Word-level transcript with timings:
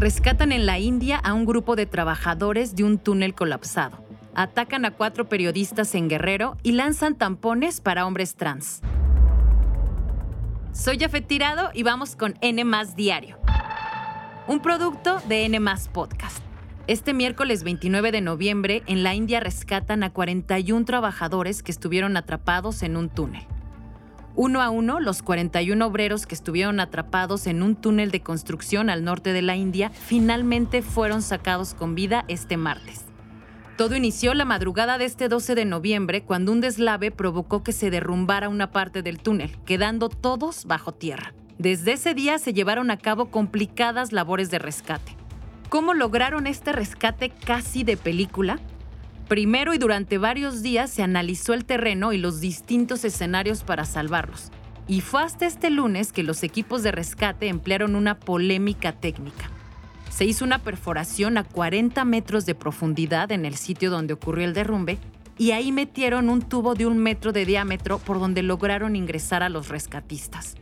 Rescatan 0.00 0.50
en 0.50 0.64
la 0.64 0.78
India 0.78 1.18
a 1.18 1.34
un 1.34 1.44
grupo 1.44 1.76
de 1.76 1.84
trabajadores 1.84 2.74
de 2.74 2.84
un 2.84 2.96
túnel 2.96 3.34
colapsado. 3.34 4.02
Atacan 4.34 4.86
a 4.86 4.92
cuatro 4.92 5.28
periodistas 5.28 5.94
en 5.94 6.08
Guerrero 6.08 6.56
y 6.62 6.72
lanzan 6.72 7.18
tampones 7.18 7.82
para 7.82 8.06
hombres 8.06 8.34
trans. 8.34 8.80
Soy 10.72 10.98
Jafet 10.98 11.26
Tirado 11.26 11.68
y 11.74 11.82
vamos 11.82 12.16
con 12.16 12.32
N 12.40 12.64
Diario, 12.96 13.36
un 14.48 14.60
producto 14.62 15.20
de 15.28 15.44
N 15.44 15.60
Podcast. 15.92 16.38
Este 16.86 17.12
miércoles 17.12 17.62
29 17.62 18.10
de 18.10 18.22
noviembre, 18.22 18.82
en 18.86 19.02
la 19.02 19.14
India 19.14 19.38
rescatan 19.38 20.02
a 20.02 20.14
41 20.14 20.86
trabajadores 20.86 21.62
que 21.62 21.72
estuvieron 21.72 22.16
atrapados 22.16 22.82
en 22.82 22.96
un 22.96 23.10
túnel. 23.10 23.46
Uno 24.42 24.62
a 24.62 24.70
uno, 24.70 25.00
los 25.00 25.20
41 25.22 25.86
obreros 25.86 26.24
que 26.24 26.34
estuvieron 26.34 26.80
atrapados 26.80 27.46
en 27.46 27.62
un 27.62 27.76
túnel 27.76 28.10
de 28.10 28.22
construcción 28.22 28.88
al 28.88 29.04
norte 29.04 29.34
de 29.34 29.42
la 29.42 29.54
India 29.54 29.90
finalmente 29.90 30.80
fueron 30.80 31.20
sacados 31.20 31.74
con 31.74 31.94
vida 31.94 32.24
este 32.26 32.56
martes. 32.56 33.04
Todo 33.76 33.96
inició 33.96 34.32
la 34.32 34.46
madrugada 34.46 34.96
de 34.96 35.04
este 35.04 35.28
12 35.28 35.54
de 35.56 35.66
noviembre 35.66 36.22
cuando 36.22 36.52
un 36.52 36.62
deslave 36.62 37.10
provocó 37.10 37.62
que 37.62 37.72
se 37.72 37.90
derrumbara 37.90 38.48
una 38.48 38.70
parte 38.70 39.02
del 39.02 39.18
túnel, 39.18 39.58
quedando 39.66 40.08
todos 40.08 40.64
bajo 40.64 40.92
tierra. 40.92 41.34
Desde 41.58 41.92
ese 41.92 42.14
día 42.14 42.38
se 42.38 42.54
llevaron 42.54 42.90
a 42.90 42.96
cabo 42.96 43.26
complicadas 43.30 44.10
labores 44.10 44.50
de 44.50 44.58
rescate. 44.58 45.14
¿Cómo 45.68 45.92
lograron 45.92 46.46
este 46.46 46.72
rescate 46.72 47.28
casi 47.28 47.84
de 47.84 47.98
película? 47.98 48.58
Primero 49.30 49.72
y 49.74 49.78
durante 49.78 50.18
varios 50.18 50.60
días 50.60 50.90
se 50.90 51.04
analizó 51.04 51.54
el 51.54 51.64
terreno 51.64 52.12
y 52.12 52.18
los 52.18 52.40
distintos 52.40 53.04
escenarios 53.04 53.62
para 53.62 53.84
salvarlos. 53.84 54.50
Y 54.88 55.02
fue 55.02 55.22
hasta 55.22 55.46
este 55.46 55.70
lunes 55.70 56.10
que 56.10 56.24
los 56.24 56.42
equipos 56.42 56.82
de 56.82 56.90
rescate 56.90 57.46
emplearon 57.46 57.94
una 57.94 58.18
polémica 58.18 58.90
técnica. 58.90 59.48
Se 60.10 60.24
hizo 60.24 60.44
una 60.44 60.58
perforación 60.58 61.38
a 61.38 61.44
40 61.44 62.04
metros 62.04 62.44
de 62.44 62.56
profundidad 62.56 63.30
en 63.30 63.44
el 63.44 63.54
sitio 63.54 63.88
donde 63.88 64.14
ocurrió 64.14 64.44
el 64.44 64.52
derrumbe 64.52 64.98
y 65.38 65.52
ahí 65.52 65.70
metieron 65.70 66.28
un 66.28 66.42
tubo 66.42 66.74
de 66.74 66.86
un 66.86 66.98
metro 66.98 67.30
de 67.30 67.44
diámetro 67.44 68.00
por 68.00 68.18
donde 68.18 68.42
lograron 68.42 68.96
ingresar 68.96 69.44
a 69.44 69.48
los 69.48 69.68
rescatistas. 69.68 70.56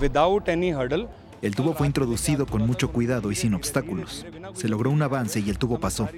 Without 0.00 0.48
any 0.48 0.72
hurdle, 0.72 1.08
el 1.42 1.54
tubo 1.54 1.74
fue 1.74 1.88
introducido 1.88 2.46
con 2.46 2.66
mucho 2.66 2.90
cuidado 2.90 3.30
y 3.30 3.34
sin 3.34 3.52
obstáculos. 3.52 4.24
Se 4.54 4.70
logró 4.70 4.88
un 4.88 5.02
avance 5.02 5.40
y 5.40 5.50
el 5.50 5.58
tubo 5.58 5.78
pasó. 5.78 6.08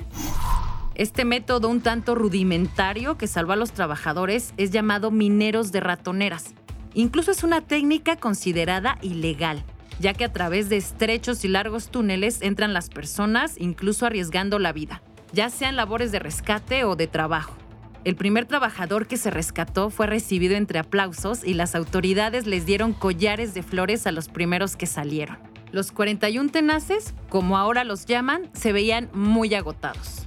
Este 0.95 1.25
método 1.25 1.69
un 1.69 1.81
tanto 1.81 2.15
rudimentario 2.15 3.19
que 3.19 3.27
salva 3.27 3.55
a 3.55 3.57
los 3.57 3.73
trabajadores 3.73 4.55
es 4.57 4.71
llamado 4.71 5.11
mineros 5.11 5.73
de 5.73 5.81
ratoneras. 5.81 6.55
Incluso 6.95 7.33
es 7.33 7.43
una 7.43 7.63
técnica 7.63 8.15
considerada 8.15 8.99
ilegal, 9.03 9.65
ya 9.99 10.15
que 10.15 10.25
a 10.25 10.33
través 10.33 10.69
de 10.69 10.77
estrechos 10.77 11.45
y 11.45 11.49
largos 11.49 11.89
túneles 11.89 12.43
entran 12.43 12.73
las 12.73 12.91
personas, 12.91 13.57
incluso 13.59 14.07
arriesgando 14.07 14.61
la 14.61 14.73
vida, 14.73 15.03
ya 15.33 15.51
sean 15.51 15.75
labores 15.75 16.13
de 16.13 16.21
rescate 16.21 16.85
o 16.85 16.95
de 16.95 17.09
trabajo. 17.09 17.57
El 18.05 18.15
primer 18.15 18.45
trabajador 18.45 19.09
que 19.09 19.17
se 19.17 19.31
rescató 19.31 19.91
fue 19.91 20.07
recibido 20.07 20.55
entre 20.55 20.79
aplausos 20.79 21.43
y 21.43 21.55
las 21.55 21.75
autoridades 21.75 22.47
les 22.47 22.67
dieron 22.67 22.93
collares 22.93 23.53
de 23.53 23.65
flores 23.65 24.07
a 24.07 24.13
los 24.13 24.29
primeros 24.29 24.77
que 24.77 24.87
salieron. 24.87 25.39
Los 25.73 25.91
41 25.91 26.51
tenaces, 26.51 27.15
como 27.31 27.59
ahora 27.59 27.83
los 27.83 28.07
llaman, 28.07 28.49
se 28.53 28.73
veían 28.73 29.11
muy 29.13 29.55
agotados. 29.57 30.25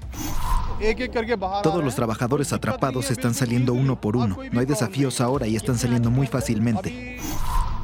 Todos 1.63 1.83
los 1.83 1.95
trabajadores 1.95 2.53
atrapados 2.53 3.09
están 3.11 3.33
saliendo 3.33 3.73
uno 3.73 3.99
por 3.99 4.15
uno. 4.15 4.37
No 4.51 4.59
hay 4.59 4.65
desafíos 4.65 5.21
ahora 5.21 5.47
y 5.47 5.55
están 5.55 5.77
saliendo 5.77 6.11
muy 6.11 6.27
fácilmente. 6.27 7.19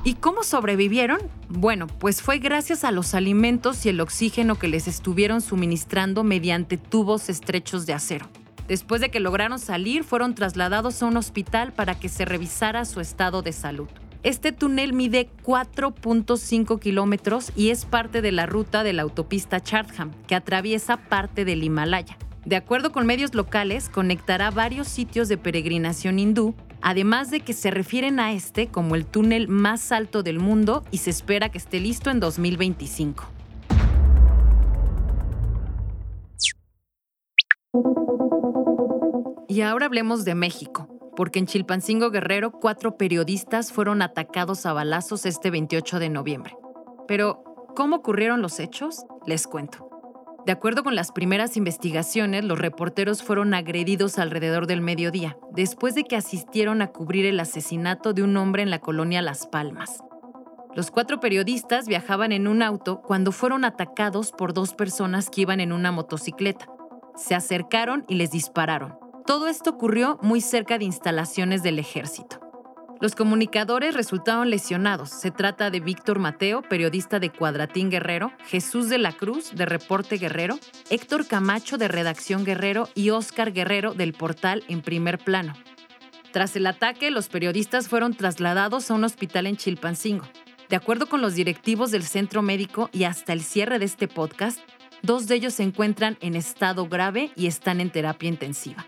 ¿Y 0.05 0.16
cómo 0.16 0.44
sobrevivieron? 0.44 1.19
Bueno, 1.47 1.88
pues 1.88 2.22
fue 2.22 2.39
gracias 2.39 2.83
a 2.83 2.91
los 2.91 3.13
alimentos 3.16 3.85
y 3.85 3.89
el 3.89 4.02
oxígeno 4.02 4.55
que 4.55 4.67
les 4.67 4.88
estuvieron 4.88 5.39
suministrando 5.39 6.23
mediante 6.23 6.77
tubos 6.77 7.30
estrechos 7.30 7.85
de 7.85 7.94
acero. 7.94 8.27
Después 8.67 9.02
de 9.02 9.09
que 9.09 9.19
lograron 9.19 9.59
salir, 9.59 10.03
fueron 10.03 10.35
trasladados 10.35 11.01
a 11.01 11.06
un 11.06 11.17
hospital 11.17 11.72
para 11.72 11.96
que 11.96 12.09
se 12.09 12.25
revisara 12.25 12.85
su 12.85 13.00
estado 13.00 13.41
de 13.41 13.53
salud. 13.53 13.88
Este 14.23 14.53
túnel 14.53 14.94
mide 14.94 15.29
4.5 15.44 16.79
kilómetros 16.79 17.51
y 17.56 17.69
es 17.69 17.85
parte 17.85 18.22
de 18.22 18.31
la 18.31 18.46
ruta 18.46 18.84
de 18.84 18.94
la 18.94 19.01
autopista 19.01 19.59
Chartham, 19.59 20.12
que 20.28 20.35
atraviesa 20.35 20.97
parte 20.97 21.44
del 21.44 21.63
Himalaya. 21.63 22.17
De 22.45 22.57
acuerdo 22.57 22.91
con 22.91 23.05
medios 23.05 23.33
locales, 23.33 23.87
conectará 23.87 24.51
varios 24.51 24.89
sitios 24.89 25.29
de 25.29 25.37
peregrinación 25.37 26.19
hindú, 26.19 26.55
además 26.81 27.31
de 27.31 27.39
que 27.39 27.53
se 27.53 27.71
refieren 27.71 28.19
a 28.19 28.33
este 28.33 28.67
como 28.67 28.95
el 28.95 29.05
túnel 29.05 29.47
más 29.47 29.93
alto 29.93 30.23
del 30.23 30.39
mundo 30.39 30.83
y 30.91 30.97
se 30.97 31.09
espera 31.09 31.49
que 31.49 31.57
esté 31.57 31.79
listo 31.79 32.11
en 32.11 32.19
2025. 32.19 33.29
Y 39.47 39.61
ahora 39.61 39.85
hablemos 39.85 40.25
de 40.25 40.35
México, 40.35 40.89
porque 41.15 41.39
en 41.39 41.45
Chilpancingo 41.45 42.11
Guerrero 42.11 42.51
cuatro 42.51 42.97
periodistas 42.97 43.71
fueron 43.71 44.01
atacados 44.01 44.65
a 44.65 44.73
balazos 44.73 45.25
este 45.25 45.49
28 45.49 45.99
de 45.99 46.09
noviembre. 46.09 46.57
Pero, 47.07 47.43
¿cómo 47.75 47.97
ocurrieron 47.97 48.41
los 48.41 48.59
hechos? 48.59 49.05
Les 49.25 49.47
cuento. 49.47 49.92
De 50.45 50.51
acuerdo 50.51 50.83
con 50.83 50.95
las 50.95 51.13
primeras 51.13 51.55
investigaciones, 51.55 52.43
los 52.43 52.59
reporteros 52.59 53.23
fueron 53.23 53.53
agredidos 53.53 54.19
alrededor 54.19 54.67
del 54.67 54.81
mediodía, 54.81 55.37
después 55.51 55.95
de 55.95 56.03
que 56.03 56.17
asistieron 56.17 56.81
a 56.81 56.87
cubrir 56.87 57.25
el 57.25 57.39
asesinato 57.39 58.13
de 58.13 58.23
un 58.23 58.35
hombre 58.35 58.61
en 58.61 58.69
la 58.69 58.79
colonia 58.79 59.21
Las 59.21 59.47
Palmas. 59.47 60.03
Los 60.75 60.91
cuatro 60.91 61.21
periodistas 61.21 61.87
viajaban 61.87 62.33
en 62.33 62.47
un 62.47 62.61
auto 62.61 63.01
cuando 63.01 63.31
fueron 63.31 63.63
atacados 63.63 64.33
por 64.33 64.53
dos 64.53 64.73
personas 64.73 65.29
que 65.29 65.41
iban 65.41 65.61
en 65.61 65.71
una 65.71 65.93
motocicleta. 65.93 66.67
Se 67.15 67.35
acercaron 67.35 68.03
y 68.09 68.15
les 68.15 68.31
dispararon. 68.31 68.97
Todo 69.25 69.47
esto 69.47 69.69
ocurrió 69.69 70.19
muy 70.21 70.41
cerca 70.41 70.77
de 70.77 70.85
instalaciones 70.85 71.63
del 71.63 71.79
ejército. 71.79 72.42
Los 73.03 73.16
comunicadores 73.16 73.96
resultaron 73.96 74.50
lesionados. 74.50 75.09
Se 75.09 75.30
trata 75.30 75.69
de 75.69 75.81
Víctor 75.81 76.19
Mateo, 76.19 76.62
periodista 76.62 77.19
de 77.19 77.31
Cuadratín 77.31 77.91
Guerrero, 77.91 78.31
Jesús 78.46 78.88
de 78.88 78.97
la 78.97 79.12
Cruz, 79.12 79.53
de 79.53 79.66
Reporte 79.66 80.18
Guerrero, 80.18 80.58
Héctor 80.90 81.28
Camacho, 81.28 81.78
de 81.78 81.90
Redacción 81.90 82.46
Guerrero, 82.46 82.88
y 82.96 83.09
Óscar 83.09 83.52
Guerrero, 83.52 83.94
del 83.94 84.14
portal 84.14 84.64
En 84.69 84.81
Primer 84.81 85.18
Plano. 85.18 85.52
Tras 86.31 86.56
el 86.56 86.66
ataque, 86.66 87.12
los 87.12 87.28
periodistas 87.28 87.90
fueron 87.90 88.14
trasladados 88.14 88.90
a 88.90 88.94
un 88.94 89.03
hospital 89.03 89.47
en 89.47 89.58
Chilpancingo. 89.58 90.24
De 90.70 90.78
acuerdo 90.78 91.08
con 91.08 91.20
los 91.20 91.35
directivos 91.35 91.91
del 91.91 92.03
centro 92.03 92.41
médico 92.41 92.90
y 92.94 93.03
hasta 93.03 93.34
el 93.34 93.41
cierre 93.41 93.80
de 93.80 93.85
este 93.85 94.08
podcast, 94.08 94.59
dos 95.02 95.28
de 95.28 95.35
ellos 95.35 95.56
se 95.56 95.64
encuentran 95.64 96.18
en 96.22 96.38
estado 96.38 96.88
grave 96.88 97.31
y 97.35 97.47
están 97.47 97.81
en 97.81 97.90
terapia 97.90 98.30
intensiva. 98.30 98.85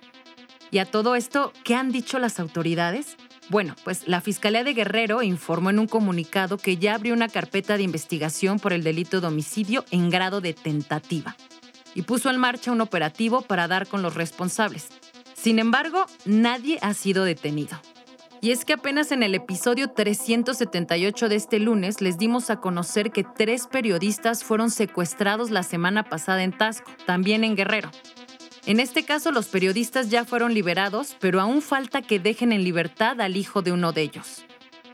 Y 0.72 0.78
a 0.78 0.86
todo 0.86 1.16
esto, 1.16 1.52
¿qué 1.66 1.76
han 1.76 1.92
dicho 1.92 2.18
las 2.18 2.40
autoridades? 2.40 3.18
Bueno, 3.50 3.75
pues 3.83 4.07
la 4.07 4.22
Fiscalía 4.22 4.63
de 4.63 4.73
Guerrero 4.73 5.22
informó 5.22 5.69
en 5.69 5.79
un 5.79 5.88
comunicado 5.88 6.57
que 6.57 6.78
ya 6.78 6.95
abrió 6.95 7.13
una 7.13 7.29
carpeta 7.29 7.78
de 7.78 7.83
investigación 7.83 8.59
por 8.59 8.73
el 8.73 8.83
delito 8.83 9.22
de 9.22 9.28
homicidio 9.28 9.85
en 9.91 10.09
grado 10.09 10.41
de 10.41 10.53
tentativa 10.53 11.35
y 11.94 12.01
puso 12.01 12.29
en 12.29 12.38
marcha 12.38 12.72
un 12.72 12.81
operativo 12.81 13.41
para 13.41 13.67
dar 13.67 13.88
con 13.88 14.01
los 14.01 14.16
responsables. 14.16 14.88
Sin 15.34 15.59
embargo, 15.59 16.05
nadie 16.25 16.79
ha 16.81 16.94
sido 16.94 17.23
detenido. 17.23 17.79
Y 18.41 18.51
es 18.51 18.66
que 18.66 18.73
apenas 18.73 19.11
en 19.11 19.23
el 19.23 19.34
episodio 19.34 19.89
378 19.91 21.29
de 21.29 21.35
este 21.35 21.59
lunes 21.59 22.01
les 22.01 22.17
dimos 22.17 22.50
a 22.50 22.59
conocer 22.59 23.11
que 23.11 23.23
tres 23.23 23.67
periodistas 23.67 24.44
fueron 24.44 24.69
secuestrados 24.69 25.51
la 25.51 25.63
semana 25.63 26.03
pasada 26.03 26.44
en 26.44 26.51
Tasco, 26.51 26.91
también 27.05 27.44
en 27.44 27.55
Guerrero. 27.55 27.89
En 28.66 28.80
este 28.80 29.03
caso, 29.03 29.31
los 29.31 29.48
periodistas 29.48 30.09
ya 30.09 30.26
fueron 30.26 30.56
liberados, 30.56 31.16
pero 31.20 31.40
aún 31.40 31.62
falta 31.62 32.02
que 32.02 32.20
dejen 32.20 32.52
en 32.52 32.64
libertad 32.64 33.22
al 33.22 33.38
hijo 33.38 33.62
de 33.62 33.72
uno 33.72 33.92
de 33.92 34.02
ellos. 34.02 34.44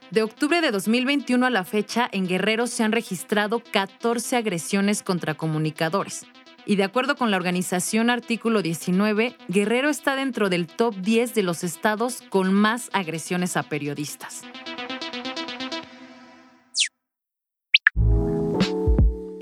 De 0.09 0.24
octubre 0.24 0.59
de 0.59 0.72
2021 0.72 1.46
a 1.46 1.50
la 1.50 1.64
fecha, 1.64 2.09
en 2.12 2.28
Guerrero 2.28 2.68
se 2.68 2.84
han 2.84 2.92
registrado 2.92 3.62
14 3.72 4.35
agresiones 4.35 5.03
contra 5.03 5.35
comunicadores. 5.35 6.26
Y 6.66 6.76
de 6.76 6.84
acuerdo 6.84 7.16
con 7.16 7.32
la 7.32 7.38
organización 7.38 8.09
Artículo 8.09 8.62
19, 8.62 9.38
Guerrero 9.47 9.90
está 9.90 10.17
dentro 10.17 10.50
del 10.50 10.67
top 10.67 10.94
10 10.97 11.34
de 11.34 11.44
los 11.44 11.64
estados 11.64 12.22
con 12.28 12.53
más 12.53 12.90
agresiones 12.91 13.56
a 13.56 13.64
periodistas. 13.64 14.41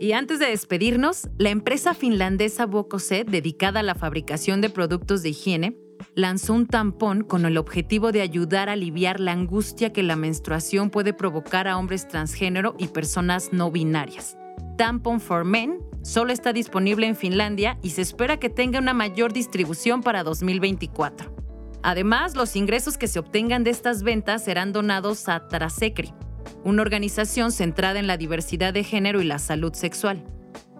Y 0.10 0.14
antes 0.14 0.40
de 0.40 0.48
despedirnos, 0.48 1.30
la 1.38 1.52
empresa 1.52 1.94
finlandesa 1.94 2.66
Bocoset, 2.66 3.30
dedicada 3.30 3.82
a 3.82 3.84
la 3.84 3.94
fabricación 3.94 4.60
de 4.60 4.72
productos 4.72 5.22
de 5.22 5.30
higiene, 5.30 5.78
lanzó 6.16 6.56
un 6.56 6.66
tampón 6.66 7.24
con 7.24 7.46
el 7.46 7.60
objetivo 7.60 8.12
de 8.12 8.22
ayudar 8.22 8.70
a 8.70 8.72
aliviar 8.72 9.20
la 9.20 9.34
angustia 9.34 9.94
que 9.94 10.02
la 10.02 10.16
menstruación 10.16 10.90
puede 10.90 11.14
provocar 11.14 11.68
a 11.68 11.78
hombres 11.78 12.08
transgénero 12.08 12.74
y 12.80 12.88
personas 12.88 13.54
no 13.54 13.70
binarias. 13.70 14.36
Tampon 14.80 15.22
for 15.22 15.46
Men 15.46 15.78
solo 16.02 16.34
está 16.34 16.54
disponible 16.54 17.06
en 17.06 17.16
Finlandia 17.16 17.78
y 17.84 17.92
se 17.92 18.02
espera 18.02 18.40
que 18.40 18.50
tenga 18.50 18.80
una 18.80 18.96
mayor 18.96 19.32
distribución 19.32 20.02
para 20.02 20.24
2024. 20.24 21.36
Además, 21.84 22.36
los 22.36 22.56
ingresos 22.56 22.98
que 22.98 23.08
se 23.08 23.20
obtengan 23.20 23.64
de 23.64 23.70
estas 23.70 24.02
ventas 24.02 24.44
serán 24.44 24.74
donados 24.74 25.30
a 25.30 25.48
Trasecri, 25.48 26.16
una 26.64 26.82
organización 26.82 27.52
centrada 27.52 28.00
en 28.00 28.08
la 28.08 28.18
diversidad 28.18 28.74
de 28.74 28.84
género 28.84 29.22
y 29.22 29.26
la 29.26 29.40
salud 29.40 29.74
sexual. 29.74 30.24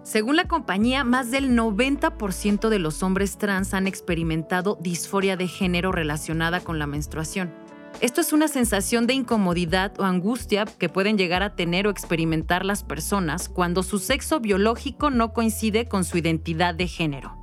Según 0.02 0.36
la 0.36 0.48
compañía, 0.48 1.04
más 1.04 1.30
del 1.30 1.56
90% 1.56 2.68
de 2.68 2.78
los 2.78 3.02
hombres 3.02 3.38
trans 3.38 3.74
han 3.74 3.86
experimentado 3.86 4.78
disforia 4.80 5.36
de 5.36 5.46
género 5.46 5.92
relacionada 5.92 6.60
con 6.60 6.78
la 6.78 6.86
menstruación. 6.86 7.52
Esto 8.00 8.22
es 8.22 8.32
una 8.32 8.48
sensación 8.48 9.06
de 9.06 9.14
incomodidad 9.14 9.92
o 10.00 10.04
angustia 10.04 10.64
que 10.64 10.88
pueden 10.88 11.18
llegar 11.18 11.42
a 11.42 11.54
tener 11.54 11.86
o 11.86 11.90
experimentar 11.90 12.64
las 12.64 12.82
personas 12.82 13.48
cuando 13.48 13.82
su 13.82 13.98
sexo 13.98 14.40
biológico 14.40 15.10
no 15.10 15.34
coincide 15.34 15.86
con 15.86 16.04
su 16.04 16.16
identidad 16.16 16.74
de 16.74 16.88
género. 16.88 17.36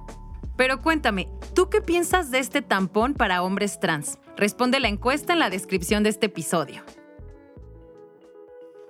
Pero 0.58 0.82
cuéntame, 0.82 1.28
¿tú 1.54 1.70
qué 1.70 1.82
piensas 1.82 2.32
de 2.32 2.40
este 2.40 2.64
tampón 2.64 3.14
para 3.14 3.44
hombres 3.44 3.80
trans? 3.80 4.18
Responde 4.36 4.80
la 4.80 4.88
encuesta 4.88 5.34
en 5.34 5.40
la 5.40 5.52
descripción 5.52 6.02
de 6.02 6.10
este 6.10 6.26
episodio. 6.26 6.84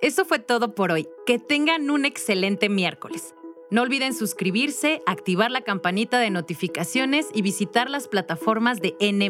Eso 0.00 0.24
fue 0.24 0.38
todo 0.38 0.74
por 0.74 0.92
hoy. 0.92 1.08
Que 1.26 1.38
tengan 1.38 1.90
un 1.90 2.04
excelente 2.04 2.68
miércoles. 2.68 3.34
No 3.70 3.82
olviden 3.82 4.14
suscribirse, 4.14 5.02
activar 5.06 5.50
la 5.50 5.62
campanita 5.62 6.18
de 6.20 6.30
notificaciones 6.30 7.26
y 7.34 7.42
visitar 7.42 7.90
las 7.90 8.08
plataformas 8.08 8.80
de 8.80 8.96
N. 9.00 9.28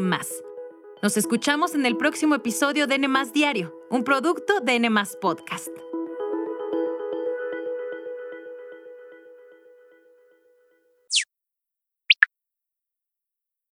Nos 1.03 1.17
escuchamos 1.17 1.75
en 1.75 1.87
el 1.87 1.97
próximo 1.97 2.35
episodio 2.35 2.87
de 2.87 2.97
N 2.97 3.09
Diario, 3.33 3.75
un 3.89 4.05
producto 4.05 4.61
de 4.61 4.77
N 4.77 4.91
Podcast. 5.21 5.71